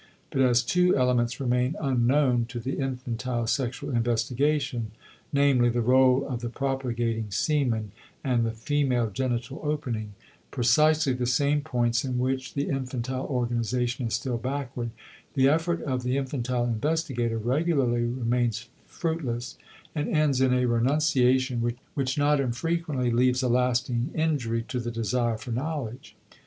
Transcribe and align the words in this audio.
But 0.31 0.41
as 0.41 0.63
two 0.63 0.97
elements 0.97 1.39
remain 1.39 1.75
unknown 1.79 2.45
to 2.45 2.59
the 2.59 2.79
infantile 2.79 3.45
sexual 3.45 3.91
investigation, 3.91 4.89
namely, 5.31 5.69
the 5.69 5.81
rôle 5.83 6.25
of 6.25 6.41
the 6.41 6.49
propagating 6.49 7.29
semen 7.29 7.91
and 8.23 8.43
the 8.43 8.49
female 8.49 9.11
genital 9.11 9.61
opening 9.63 10.13
precisely 10.49 11.13
the 11.13 11.27
same 11.27 11.61
points 11.61 12.03
in 12.03 12.17
which 12.17 12.55
the 12.55 12.67
infantile 12.69 13.25
organization 13.27 14.07
is 14.07 14.15
still 14.15 14.39
backward 14.39 14.89
the 15.35 15.47
effort 15.47 15.83
of 15.83 16.01
the 16.01 16.17
infantile 16.17 16.65
investigator 16.65 17.37
regularly 17.37 18.05
remains 18.05 18.69
fruitless, 18.87 19.55
and 19.93 20.09
ends 20.09 20.41
in 20.41 20.51
a 20.51 20.65
renunciation 20.65 21.61
which 21.93 22.17
not 22.17 22.39
infrequently 22.39 23.11
leaves 23.11 23.43
a 23.43 23.47
lasting 23.47 24.09
injury 24.15 24.63
to 24.63 24.79
the 24.79 24.89
desire 24.89 25.37
for 25.37 25.51
knowledge. 25.51 26.15